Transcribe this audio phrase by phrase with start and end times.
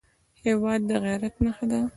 [0.43, 1.79] هېواد د غیرت نښه ده.